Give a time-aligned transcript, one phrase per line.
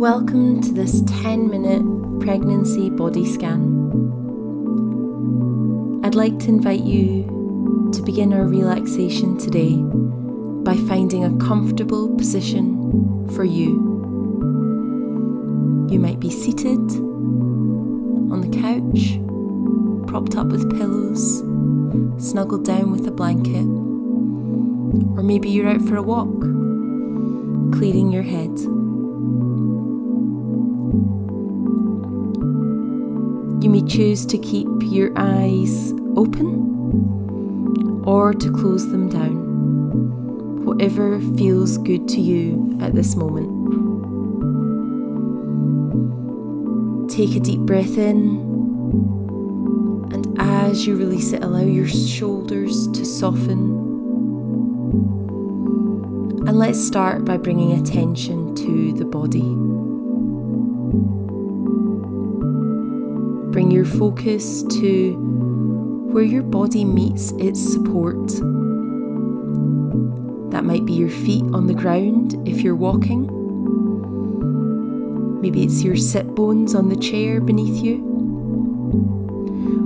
[0.00, 1.82] welcome to this 10 minute
[2.24, 3.60] pregnancy body scan.
[6.02, 9.76] I'd like to invite you to begin our relaxation today
[10.64, 13.72] by finding a comfortable position for you.
[15.90, 16.78] You might be seated
[18.32, 19.20] on the couch,
[20.10, 21.40] propped up with pillows,
[22.26, 23.66] snuggled down with a blanket,
[25.14, 26.40] or maybe you're out for a walk,
[27.78, 28.79] clearing your head.
[33.60, 41.76] You may choose to keep your eyes open or to close them down, whatever feels
[41.76, 43.50] good to you at this moment.
[47.10, 48.38] Take a deep breath in,
[50.10, 53.76] and as you release it, allow your shoulders to soften.
[56.48, 59.89] And let's start by bringing attention to the body.
[63.60, 65.12] Bring your focus to
[66.12, 68.28] where your body meets its support.
[70.50, 73.28] That might be your feet on the ground if you're walking.
[75.42, 77.98] Maybe it's your sit bones on the chair beneath you.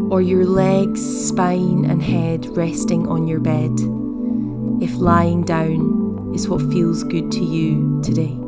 [0.08, 3.72] Or your legs, spine, and head resting on your bed
[4.80, 8.38] if lying down is what feels good to you today.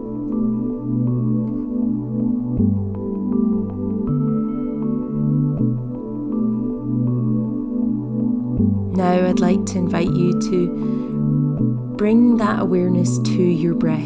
[8.96, 14.00] Now, I'd like to invite you to bring that awareness to your breath.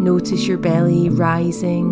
[0.00, 1.86] Notice your belly rising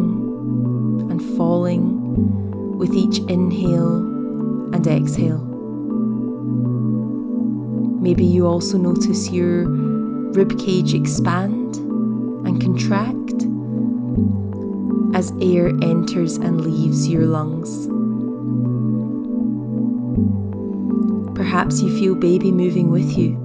[1.10, 3.97] and falling with each inhale
[4.72, 5.38] and exhale.
[8.00, 11.75] Maybe you also notice your rib cage expand
[12.47, 13.43] and contract
[15.16, 17.88] as air enters and leaves your lungs.
[21.54, 23.37] Perhaps you feel baby moving with you,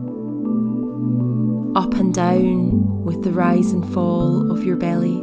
[1.75, 5.20] up and down with the rise and fall of your belly.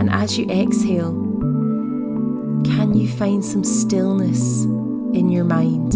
[0.00, 1.12] And as you exhale,
[2.64, 5.92] can you find some stillness in your mind?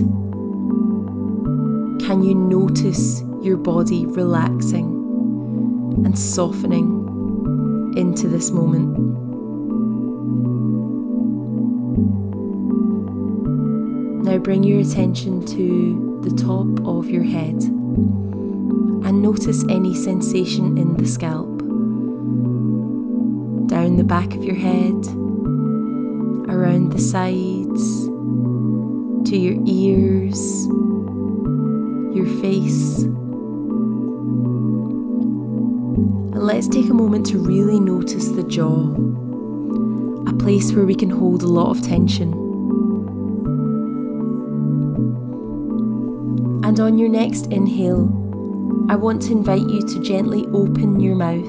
[2.06, 4.84] Can you notice your body relaxing
[6.04, 9.23] and softening into this moment?
[14.24, 20.96] Now bring your attention to the top of your head and notice any sensation in
[20.96, 21.58] the scalp.
[23.68, 24.94] Down the back of your head,
[26.48, 28.06] around the sides,
[29.28, 30.66] to your ears,
[32.16, 33.04] your face.
[36.34, 38.94] Let's take a moment to really notice the jaw,
[40.26, 42.43] a place where we can hold a lot of tension.
[46.64, 48.08] And on your next inhale,
[48.88, 51.44] I want to invite you to gently open your mouth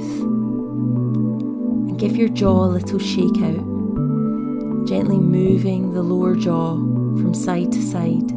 [1.88, 7.72] and give your jaw a little shake out, gently moving the lower jaw from side
[7.72, 8.30] to side,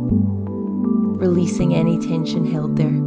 [1.20, 3.00] releasing any tension held there.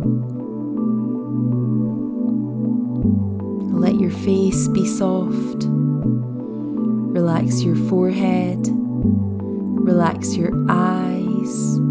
[3.79, 5.65] Let your face be soft.
[7.13, 8.67] Relax your forehead.
[8.69, 11.90] Relax your eyes.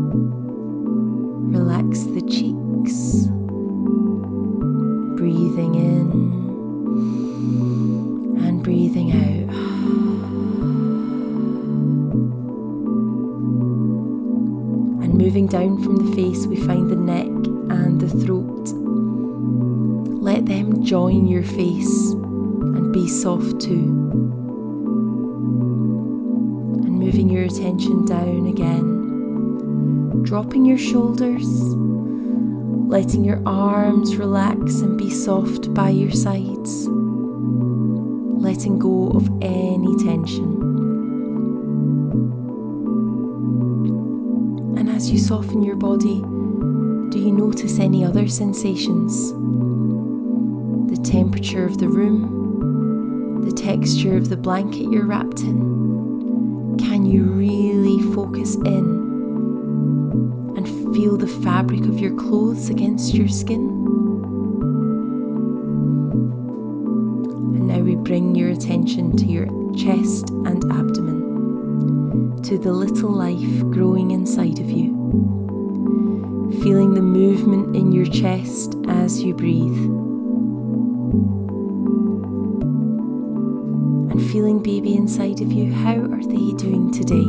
[8.47, 9.55] And breathing out.
[15.03, 18.73] And moving down from the face, we find the neck and the throat.
[20.23, 23.87] Let them join your face and be soft too.
[26.85, 29.01] And moving your attention down again
[30.23, 31.75] dropping your shoulders,
[32.91, 40.57] letting your arms relax and be soft by your sides, letting go of any tension.
[44.77, 46.21] And as you soften your body,
[47.11, 49.31] do you notice any other sensations?
[50.91, 56.77] The temperature of the room, the texture of the blanket you're wrapped in?
[56.77, 59.00] Can you really focus in
[61.01, 63.71] feel the fabric of your clothes against your skin.
[67.55, 73.61] And now we bring your attention to your chest and abdomen, to the little life
[73.71, 74.91] growing inside of you.
[76.63, 79.83] Feeling the movement in your chest as you breathe.
[84.11, 87.25] and feeling baby inside of you, how are they doing today?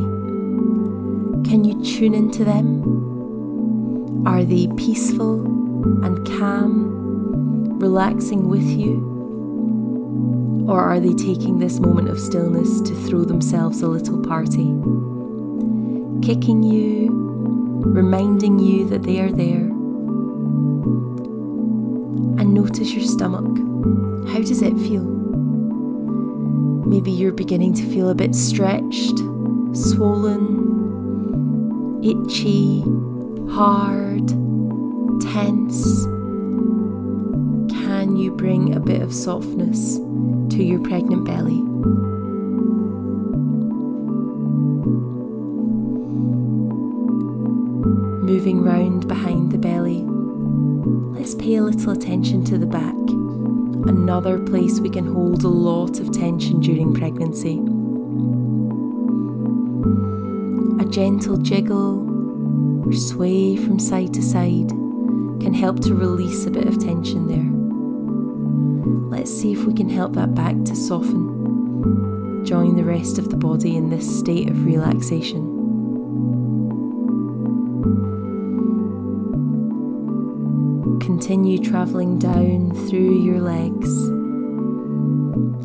[1.48, 3.01] Can you tune into them?
[4.24, 5.44] Are they peaceful
[6.04, 9.10] and calm, relaxing with you?
[10.68, 14.72] Or are they taking this moment of stillness to throw themselves a little party?
[16.24, 17.10] Kicking you,
[17.84, 19.68] reminding you that they are there.
[22.38, 23.58] And notice your stomach.
[24.28, 25.02] How does it feel?
[26.86, 29.18] Maybe you're beginning to feel a bit stretched,
[29.72, 30.70] swollen,
[32.04, 32.84] itchy,
[33.52, 34.28] hard,
[35.20, 36.04] tense.
[37.84, 41.60] Can you bring a bit of softness to your pregnant belly?
[48.24, 50.02] Moving round behind the belly,
[51.18, 52.94] let's pay a little attention to the back
[53.84, 57.58] another place we can hold a lot of tension during pregnancy.
[60.80, 62.11] A gentle jiggle
[62.86, 67.50] or sway from side to side can help to release a bit of tension there.
[69.10, 72.44] Let's see if we can help that back to soften.
[72.44, 75.48] Join the rest of the body in this state of relaxation.
[81.00, 83.88] Continue travelling down through your legs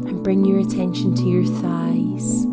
[0.08, 2.46] and bring your attention to your thighs,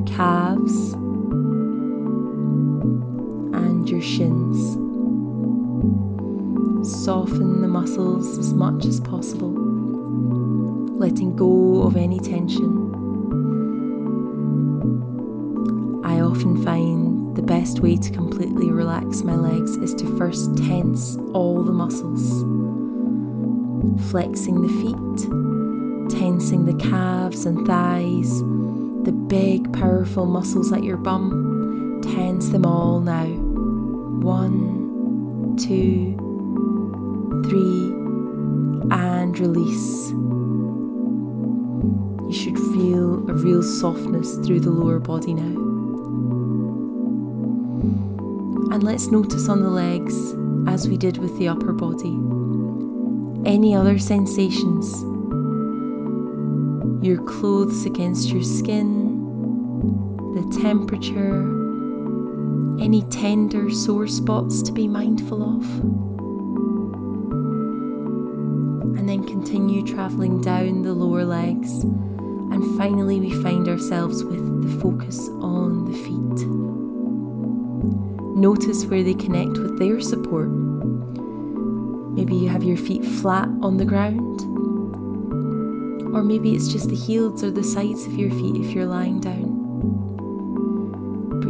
[0.00, 0.92] your calves,
[3.52, 4.76] and your shins.
[7.04, 9.52] Soften the muscles as much as possible,
[10.96, 12.78] letting go of any tension.
[16.04, 21.16] I often find the best way to completely relax my legs is to first tense
[21.32, 22.42] all the muscles.
[24.10, 28.42] Flexing the feet, tensing the calves and thighs,
[29.30, 33.26] big powerful muscles at your bum, tense them all now.
[33.26, 36.16] One, two,
[37.48, 37.92] three,
[38.90, 40.10] and release.
[42.26, 45.60] You should feel a real softness through the lower body now.
[48.74, 50.34] And let's notice on the legs,
[50.66, 52.18] as we did with the upper body,
[53.48, 55.04] any other sensations.
[57.04, 59.09] Your clothes against your skin,
[60.34, 61.42] the temperature,
[62.80, 65.64] any tender sore spots to be mindful of.
[68.96, 74.80] And then continue travelling down the lower legs, and finally, we find ourselves with the
[74.80, 76.46] focus on the feet.
[78.36, 80.48] Notice where they connect with their support.
[82.14, 84.40] Maybe you have your feet flat on the ground.
[86.14, 89.20] Or maybe it's just the heels or the sides of your feet if you're lying
[89.20, 89.59] down.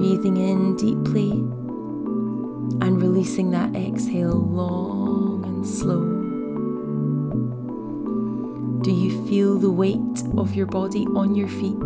[0.00, 1.30] Breathing in deeply
[2.80, 6.00] and releasing that exhale long and slow.
[8.80, 11.76] Do you feel the weight of your body on your feet?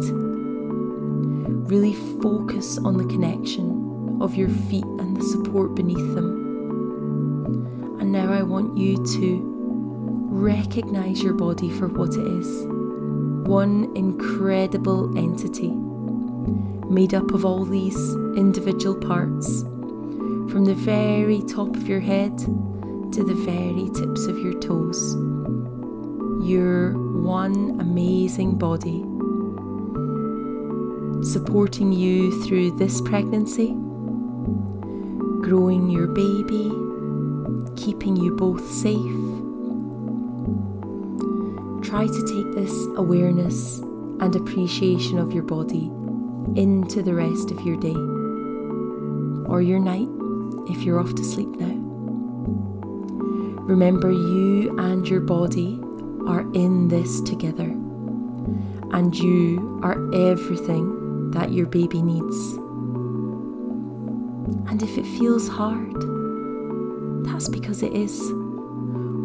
[1.69, 7.97] Really focus on the connection of your feet and the support beneath them.
[7.99, 9.41] And now I want you to
[10.31, 12.65] recognize your body for what it is
[13.49, 15.75] one incredible entity
[16.91, 19.63] made up of all these individual parts,
[20.51, 25.15] from the very top of your head to the very tips of your toes.
[26.47, 29.05] You're one amazing body
[31.25, 33.75] supporting you through this pregnancy
[35.45, 36.71] growing your baby,
[37.77, 38.97] keeping you both safe.
[41.85, 43.79] Try to take this awareness
[44.21, 45.91] and appreciation of your body
[46.57, 47.97] into the rest of your day
[49.49, 50.09] or your night
[50.71, 51.75] if you're off to sleep now.
[53.65, 55.81] Remember, you and your body
[56.27, 57.71] are in this together,
[58.93, 62.37] and you are everything that your baby needs.
[64.71, 65.95] And if it feels hard,
[67.27, 68.21] that's because it is.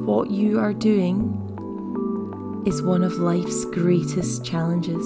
[0.05, 1.35] What you are doing
[2.65, 5.05] is one of life's greatest challenges.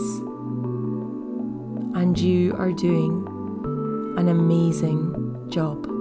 [2.03, 3.25] And you are doing
[4.17, 5.92] an amazing job.